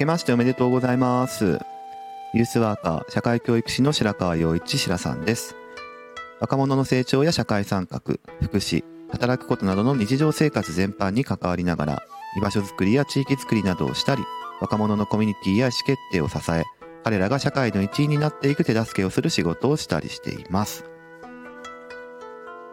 [0.00, 1.58] けましておめでとうございます。
[2.32, 5.56] ユースワーカー、社会教育士の白川陽一白さんです。
[6.40, 8.00] 若者の成長や社会参画、
[8.40, 12.02] 福祉、働くことなどの日常生活全般に関わりながら、
[12.38, 14.22] 居場所づくりや地域づくりなどをしたり、
[14.62, 16.64] 若者のコミュニティや意思決定を支え、
[17.04, 20.84] 彼らが社会の一員になっていく手助けをする仕事をしたりしています。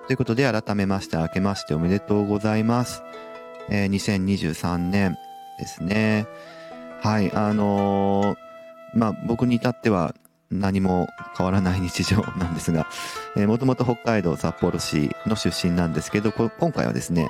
[0.07, 3.03] ということで、改めまして、明けましておめでとうございます。
[3.67, 5.17] えー2023年
[5.59, 6.25] ですね。
[7.01, 8.37] はい、あのー
[8.93, 10.15] まあ僕に至っては
[10.49, 11.07] 何も
[11.37, 12.87] 変わらない日常なんですが、
[13.35, 17.27] えーもともと北海道札幌市の出身なんですけど、今回はですね、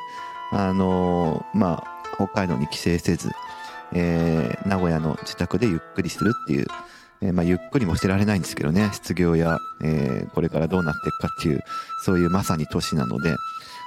[0.51, 3.31] あのーまあ北海道に帰省せず、
[3.93, 6.67] えー名古屋の自宅でゆっくりするっていう、
[7.21, 11.61] えーまあゆっくりもしてられないんですけどね、失業や、えーこれからどうなっていくかっていう、
[12.05, 13.35] そういうまさに年なので、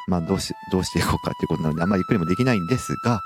[0.08, 3.20] まあどうし、どうしていこうかっていうことなので、あんまりゆっくりもできないんですが、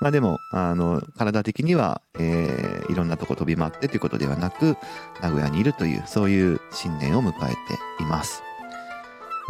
[0.00, 4.76] まあでも、あの、体的には、えーいろんなとこ飛び回ってということではなく、
[5.22, 8.42] 名古屋にいるという、そういう新年を迎えています。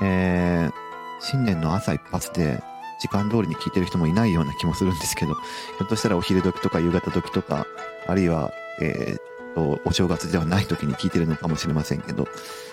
[0.03, 0.91] えー
[1.23, 2.63] 新年の朝一発で、
[2.99, 7.67] 時間通りに聞いてる人もいないような気もするんですけど、ひょっとしたらお昼時とか夕方時とか、
[8.07, 12.27] あるいは、えーと、お正月ではない時に聞いてるのかもしれませんけど、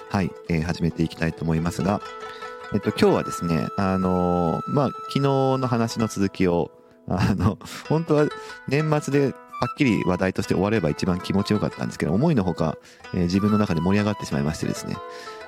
[0.10, 2.02] はい、えー始めていきたいと思いますが、
[2.74, 6.72] えっと、今日はですね、あのーまあ、昨日の話の続きを、
[7.10, 8.28] あの、本当は
[8.68, 12.78] 年末ではっきり話題として終われば一番気持ちよかったんですけど、思いのほか、
[13.14, 14.96] えー自分の中で盛り上がってしまいましてですね、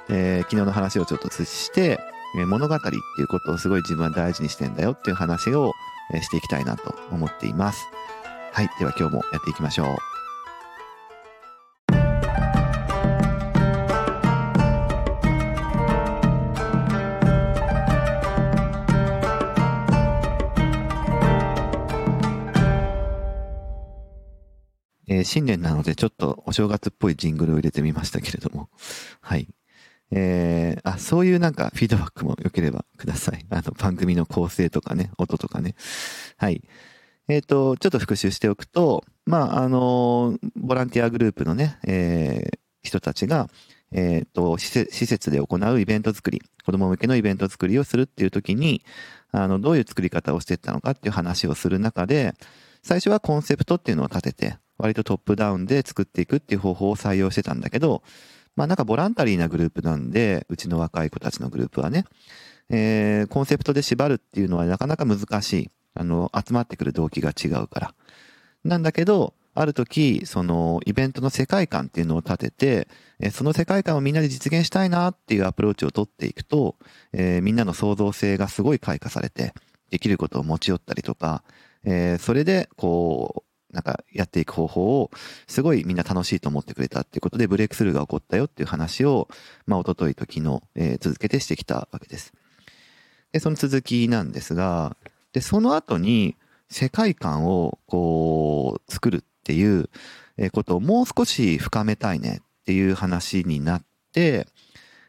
[0.09, 1.99] えー昨日の話をちょっと移して、
[2.37, 5.73] えー物語っていうことをすごい自分は大事にしてんだよっていう話を、
[6.13, 7.87] えしていきたいなと思っています。
[8.51, 8.69] はい。
[8.79, 10.18] では今日もやっていきましょう。
[25.09, 28.69] えー新年なのでちょっとお正月っぽいジングルを入れてみましたけれども。
[29.19, 29.47] はい。
[30.11, 33.45] えー、あ、そういうなんかフィードバックも良ければください。
[33.49, 35.75] あの番組の構成とかね、音とかね。
[36.37, 36.63] はい。
[37.27, 43.49] えっ、と、ちょっと復習しておくと、まあ、あのボランティアグループのね、えー人たちが、
[43.91, 48.83] えっ、と施設、施設で行うイベント作り、子供向けのイベント作りをするっていう時に、
[49.31, 52.33] あの、どういう作り方をしていったのかっていう話をする中で、
[52.83, 58.01] 最初はコンセプトっていうのを立てて、割とトップダウンで作っていくっていう方法を採用してたんだけど、
[58.55, 62.05] まあなんかボランタリーなグループなんで、うちの若い子たちのグループはね、
[62.69, 65.69] えーコンセプトで縛るっていうのはなかなか難しい。
[65.95, 67.93] あの、集まってくる動機が違うから。
[68.63, 72.85] なんだけど、ある時、そのイベントの世界観っていうのを立て
[73.19, 76.77] て、その世界観をみんなで実現したいなっていうアプローチを取っていくと、
[77.11, 79.53] えーみんなの創造性がすごい開花されて、
[79.89, 81.43] できることを持ち寄ったりとか、
[81.83, 85.11] えーそれで、こう、なんかやっていく方法を、
[85.47, 89.27] すごいみんな楽しいと思ってくれたっていうことで、ブレイクスルーが起こったよっていう話を、
[89.67, 92.33] まあ、一昨日と昨日、えー続けてしてきたわけです。
[93.31, 94.95] で、その続きなんですが、
[95.33, 96.35] で、その後に、
[96.69, 99.89] 世界観を、こう、作るっていう
[100.51, 104.47] ことをもう少し深めたいねっていう話になって、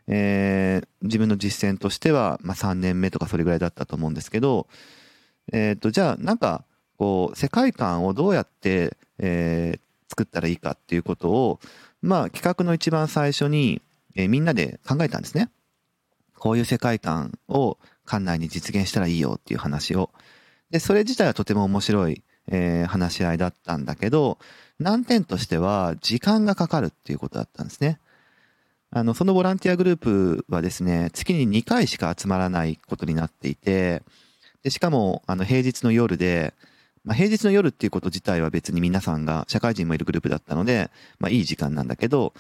[0.06, 4.66] えー自分の実践としては、まあ、3年目とかそれぐらいだったと思うんですけど、
[5.53, 6.65] えっ、と、じゃあ、なんか、
[7.00, 9.81] こう、世界観をどうやって、えー
[10.11, 11.61] 作ったらいいかっていうことを、
[12.03, 13.81] まあ、企画の一番最初に、
[14.16, 15.50] えーみんなで考えたんですね。
[16.37, 20.11] こういう世界観を館内に実現したらいいよっていう話を。
[20.71, 24.37] で、それ自体はとても面白い、えー話し合いだったんだけど、
[24.78, 27.99] 難点としては時間がかかるっていうことだったんですね。
[28.91, 34.03] あの、そのボランティアグループはですね、月に2回しか集まらないことになっていて、
[34.62, 36.53] で、しかも、あの、平日の夜で、
[37.05, 42.34] まあ、平日の夜っていうこと自体は別に皆さんが、社会人もいるグループだったので、まあ、いい時間なんだけど、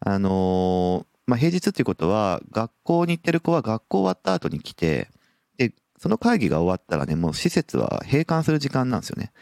[0.00, 5.08] あのーまあ、平日っていうことは、学校に行ってる子は学校終わった後に来て、
[5.56, 9.32] で、その会議が終わったらね、もう施設は閉館する時間なんですよね。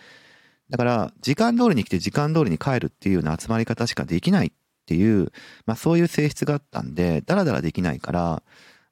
[0.69, 4.53] だから、時間通りに来て時間通りに帰るっていうような集まり方しかできないっ
[4.87, 5.33] ていう、
[5.67, 8.43] まあそういう性質があったんで、だらだらできないから、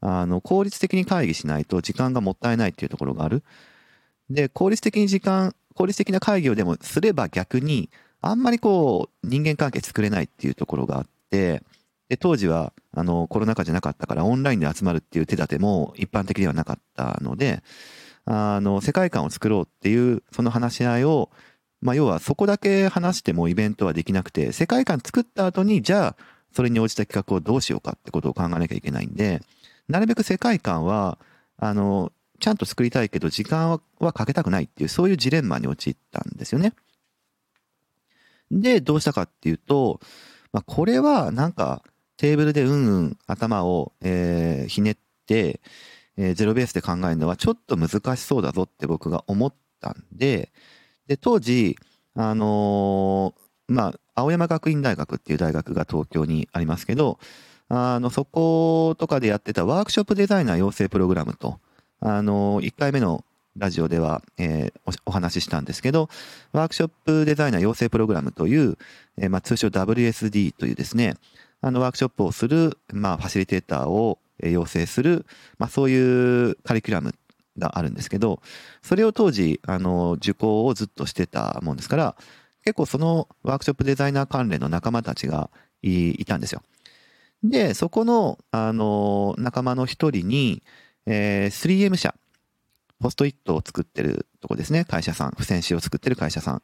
[0.01, 3.45] あの、効率的に会議しないと時間がもったいないっていうところがある。
[4.31, 7.89] で、効率的に時間、効率的な会議をでもすれば逆に、
[8.21, 11.63] あんまりこう、人間関係作れないっていうところがあって、
[12.09, 17.63] で、当時は、あの、コロナ禍じゃなかったから、オンラインで集まるっていう手立ても一般的ではなかったので、
[18.25, 21.31] あの、世界観を作ろうっていう、その話し合いを、
[21.81, 26.17] まあ、要はそこだけ話してもイベントはできなくて、世界観作った後に、じゃあ、
[26.53, 29.43] それに応じた企画をどうしようかってことを考えなきゃいけないんで、
[29.89, 31.19] なるべく世界観は、
[31.57, 36.75] あの、ちゃんと作りたいけど、時間はかけたくないっていう、そういうジレンマに陥ったんですよね。
[38.51, 40.01] で、どうしたかっていうと、
[40.53, 41.83] まあ、これはなんか
[42.17, 44.97] テーブルでうんうん頭を、えー、ひねっ
[45.27, 45.61] て、
[46.17, 50.53] えー、ゼロベースで考えるのはちょっと難しそうだぞって僕が思ったんで、
[51.07, 51.77] で、当時、
[52.15, 57.19] あのー、まあ、青山学院大学っていう大学が東京にありますけど、
[57.69, 61.61] あの、そことかでやってたワークショップデザイナー養成プログラムと、
[62.01, 63.25] あの、1回目の
[63.57, 66.09] ラジオでは、えー、お話ししたんですけど、
[66.53, 68.79] ワークショップデザイナー養成プログラムという、
[69.17, 71.17] えー、まあ、通称 WSD というですね、
[71.61, 75.27] あの、ワークショップをする、まあ、ファシリテーターを養成する、
[75.59, 77.15] まあ、そういうカリキュラム
[77.59, 78.41] があるんですけど、
[78.83, 82.17] それを当時、あの、受講をずっとしてたもんですから、
[82.65, 85.51] 結構そのワークショップデザイナー関連の仲間たちが
[85.83, 86.63] いたんですよ。
[87.43, 90.63] で、そこの、あの、仲間の一人に、
[91.11, 92.15] えー、3M 社、
[93.01, 96.63] ポストイットを作ってるとこですね、会社さん、付箋紙を作ってる会社さん。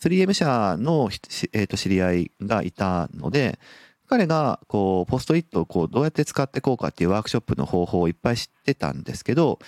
[0.00, 1.10] 3M 社の、
[1.52, 3.60] えー、と知り合いがいたので、
[4.08, 9.60] 彼が、こう、ポストイットをこう、どうやって使っていこうかっていうワークショップの方法をいっぱい知ってたんですけど、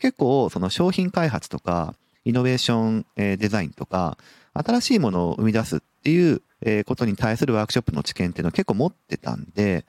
[0.00, 1.94] 結構、その商品開発とか、
[2.24, 4.16] イノベーション、えデザインとか、
[4.54, 6.40] 新しいものを生み出すっていう
[6.86, 9.84] ことに対するワークショップの知見っていうのを結構持ってたんで、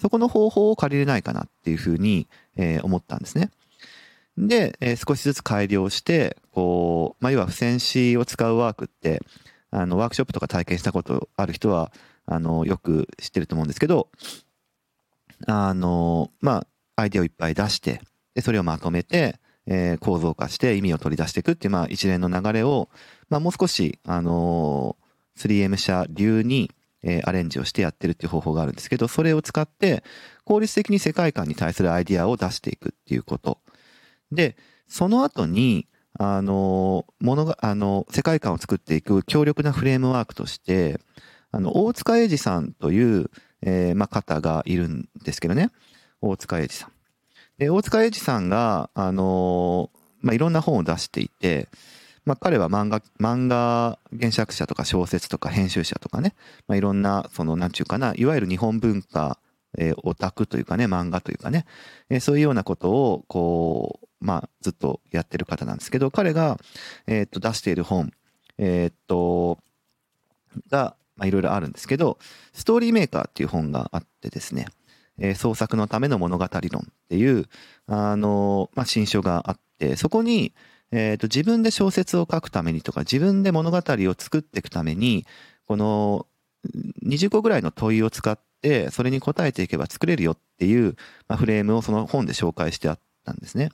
[0.00, 3.50] そこの方法を借りれないかなっていうふうに、え思ったんですね。
[4.38, 9.22] で、え少しずつ改良して、こう、まあ、要は付箋紙を使うワークって、
[9.70, 11.92] あの、ワークショップとか体験したことある人は、
[12.26, 14.08] あの、よく知ってると思うんですけど、
[15.46, 16.66] あの、ま
[16.96, 18.00] あ、アイデアをいっぱい出して、
[18.34, 22.88] で、それをまとめて、えー、構造化して意味を取り出していくっていう、まあ、一連の流れを、
[23.28, 26.70] まあ、もう少し、あのー、3M 社流に、
[27.02, 30.04] えー、アレンジをしてやってるっていう方法があるんですけど、それを使って、
[30.44, 33.58] 効率的に世界観に対するアイディアを出していくっていうこと。
[34.30, 34.56] で、
[34.88, 35.88] その後に、
[36.18, 41.00] あの、ものが、あの、世界観を作っていく強力なフレームワークとして、
[41.50, 43.30] あの、大塚英二さんという、
[43.62, 45.70] えー、まあ、方がいるんですけどね。
[46.20, 46.92] 大塚英二さん。
[47.58, 49.90] で、大塚英二さんが、あの、
[50.20, 51.68] まあ、いろんな本を出していて、
[52.24, 56.34] まあ、彼は漫画、漫画原作者とか小説とか編集者とかね、
[56.68, 59.38] まあ、いろんな、その、なんちゅうかな、いわゆる日本文化、
[59.78, 61.66] えー、オタクというかね、漫画というかね、
[62.10, 66.58] えー、そういうようなことを、こう、まあ、ずっとやってる方なんですけど、彼が、
[67.06, 68.12] えー、っと、出している本、
[68.58, 69.58] えー、っと、
[70.70, 72.18] が、まあ、いろいろあるんですけど、
[72.52, 74.66] ストーリーメーカーっていう本があってですね、
[75.34, 77.46] 創作のための物語論っていう、
[77.86, 80.54] あの、まあ、新書があって、そこに、
[80.92, 85.26] えっ、ー、と、自分で小説を書くためにとか、自分で物語を作っていくために、
[85.66, 86.26] この
[87.04, 90.96] 20個ぐらいの問いを使って、それに答えていけば作れるよっていう、
[91.36, 93.70] フレームをその本で紹介してあったんですね。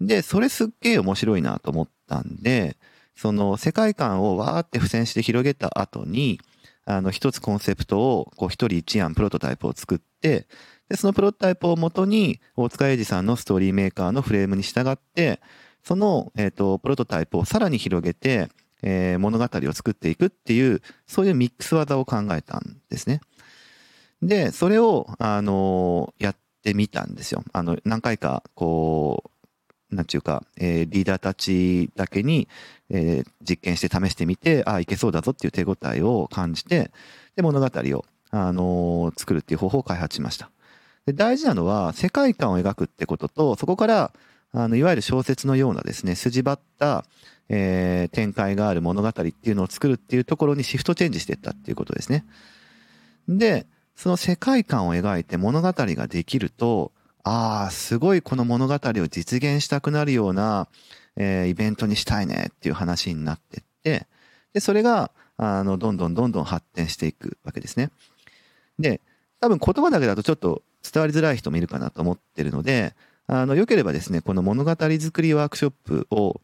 [0.00, 2.76] で、それすっげえ面白いなと思ったんで、
[3.16, 6.40] その世界観をわーって付箋して広げた後に、
[6.84, 10.46] あの、一つコンセプトを、こう、一人一案プロトタイプを作って、
[10.88, 15.40] で、そのプロトタイプをもとに、大塚英二さんのストーリーメーカーのフレームに従って、
[15.84, 18.48] その、えっ、ー、と、プロトタイプをさらに広げて、
[18.82, 23.20] えー、物語を作っていくっていう、そういうミックス技を考えたんですね。
[24.22, 27.44] で、それを、あのー、やってみたんですよ。
[27.52, 29.30] あの、何回か、こ
[29.90, 32.48] う、なんちゅうか、えー、リーダーたちだけに、
[32.88, 36.90] えー、実験して試してみて、ああ、いけそうだぞっていう手応えを感じて、
[37.36, 40.50] で、物語を、あのー、作るっていう方法を開発しました。
[41.04, 44.12] で、大事なのは、世界観を描くってことと、そこから、
[44.54, 47.04] あの、いわゆる小説のようなですね、筋張った、
[47.48, 52.24] えー、展開がある物語っていうのを作るっていうところにシフトチェンジしていったっていうことですね。
[53.28, 56.92] で、その世界観を描いて物語ができると、
[57.24, 60.68] ああ、すごいこの物語を実現したくなるような、
[61.16, 64.06] えー、イベントにしたいねっていう話になってって、
[64.52, 67.90] で、それが、あの、どんどんどんどん発展していくわけですね。
[68.78, 69.00] で、
[69.40, 72.94] 多分言葉だけだとちょっと伝わりづらい人もいるかなと思ってるので、
[73.26, 76.40] あの、良ければですね、この物語作りワークショップを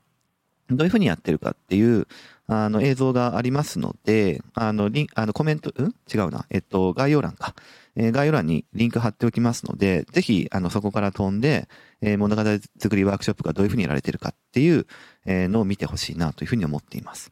[0.69, 2.07] どういうふうにやってるかっていう、
[2.47, 5.95] あの、映像がありますので、あの、リン、あの、コメント、うん？
[6.13, 6.47] 違うな。
[6.51, 7.55] えっと、概要欄か。
[7.97, 11.69] えー、概要欄にリンク貼っておきますので、ぜひ、あの、そこから飛んで、
[12.01, 12.43] えー、物語
[12.79, 14.87] 作りワークショップがどういうふうにやられてるかっていう、
[15.27, 17.31] えー、のを見てほしいなというふうに思っています。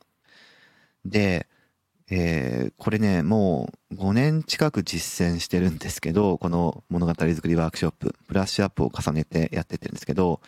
[1.05, 1.47] で、
[2.11, 10.41] えー、これね、もう5年近く実践してるんですけど、この物語作りワークショップ、ブラッシュアップを重ねてやってってるんですけど、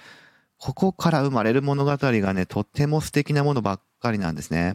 [0.58, 4.74] ここから生まれる物語がね、とっても素敵なものばっかりなんですね。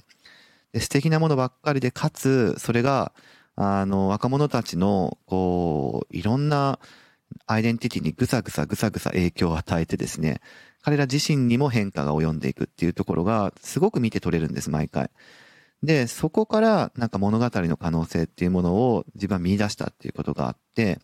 [0.74, 3.14] で素敵なものばっかりで、かつ、それが、
[3.56, 6.80] あの、若者たちの、こう、いろんな
[7.48, 10.42] アイデンティティにぐさぐさぐさぐさ影響を与えてですね、
[10.82, 15.10] 彼ら自身にも変化が及んでいくっていうところが、すごく見て取れるんです、毎回。
[15.86, 21.00] で、そこからなんか物語の可能性っていうものを自分は見出したっていうことがあって、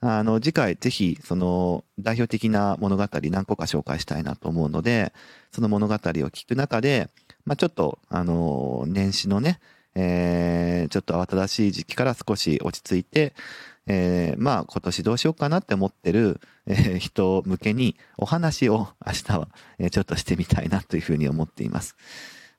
[0.00, 5.12] あの、次回ぜひその代表的な物語何個か紹介したいなと思うので、
[5.52, 7.10] その物語を聞く中で、
[7.44, 9.60] まあちょっと、あの、年始のね、
[9.94, 13.34] えー、ちょっと慌ただしい時期から少し落ち着いて、
[13.86, 21.96] えー、まあ今年どうしようかなって思ってる、えー、人向けにお話を明日は、え、ちょっとしてみたいなというふうに思っています。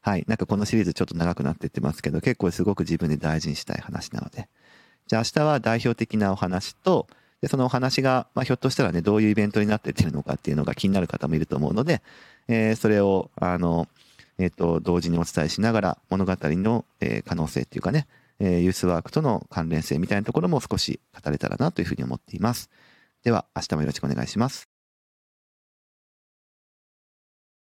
[0.06, 0.26] はい。
[0.28, 4.50] なんかこのシリーズちょっと長くなっていってますけど、結構すごく自分で大事にしたい話なので。
[5.08, 7.08] じゃあ明日は代表的なお話と、
[7.42, 12.04] でそのお話が、まあ、ひょっとしたらね、どういうイベントになってってるのかっていうのが気になる方もいると思うので、
[12.48, 13.88] えー、それを、あの、
[14.38, 18.06] えっ、ー、と、同時にお伝えしながら物語の、えー、可能性っていうかね、
[18.38, 22.70] え、ユースワークとの関連性みたいなところも少し語れたらなというふうに思っています。
[23.24, 24.75] では、明日もよろしくお願いします。